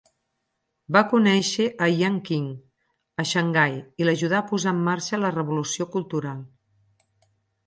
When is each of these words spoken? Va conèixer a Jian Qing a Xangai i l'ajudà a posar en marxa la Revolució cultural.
Va 0.95 1.01
conèixer 1.09 1.67
a 1.87 1.89
Jian 1.91 2.17
Qing 2.29 2.47
a 3.25 3.27
Xangai 3.33 3.77
i 4.03 4.09
l'ajudà 4.09 4.41
a 4.41 4.47
posar 4.55 4.75
en 4.77 4.81
marxa 4.89 5.21
la 5.27 5.33
Revolució 5.37 5.89
cultural. 5.99 6.43